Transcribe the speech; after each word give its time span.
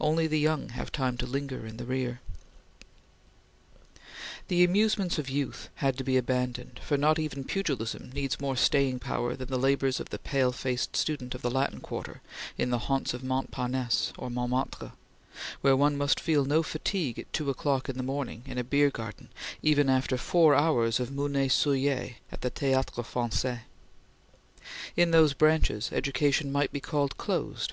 Only 0.00 0.28
the 0.28 0.38
young 0.38 0.68
have 0.68 0.92
time 0.92 1.16
to 1.16 1.26
linger 1.26 1.66
in 1.66 1.78
the 1.78 1.84
rear. 1.84 2.20
The 4.46 4.62
amusements 4.62 5.18
of 5.18 5.28
youth 5.28 5.68
had 5.82 5.98
to 5.98 6.04
be 6.04 6.16
abandoned, 6.16 6.78
for 6.84 6.96
not 6.96 7.18
even 7.18 7.42
pugilism 7.42 8.12
needs 8.14 8.40
more 8.40 8.54
staying 8.56 9.00
power 9.00 9.34
than 9.34 9.48
the 9.48 9.58
labors 9.58 9.98
of 9.98 10.10
the 10.10 10.18
pale 10.20 10.52
faced 10.52 10.94
student 10.94 11.34
of 11.34 11.42
the 11.42 11.50
Latin 11.50 11.80
Quarter 11.80 12.22
in 12.56 12.70
the 12.70 12.78
haunts 12.86 13.14
of 13.14 13.24
Montparnasse 13.24 14.12
or 14.16 14.30
Montmartre, 14.30 14.92
where 15.60 15.74
one 15.76 15.96
must 15.96 16.20
feel 16.20 16.44
no 16.44 16.62
fatigue 16.62 17.18
at 17.18 17.32
two 17.32 17.50
o'clock 17.50 17.88
in 17.88 17.96
the 17.96 18.04
morning 18.04 18.44
in 18.46 18.58
a 18.58 18.62
beer 18.62 18.90
garden 18.90 19.28
even 19.60 19.90
after 19.90 20.16
four 20.16 20.54
hours 20.54 21.00
of 21.00 21.10
Mounet 21.10 21.50
Sully 21.50 21.88
at 22.30 22.42
the 22.42 22.50
Theatre 22.50 23.02
Francais. 23.02 23.62
In 24.96 25.10
those 25.10 25.34
branches, 25.34 25.90
education 25.92 26.52
might 26.52 26.70
be 26.72 26.78
called 26.78 27.16
closed. 27.18 27.72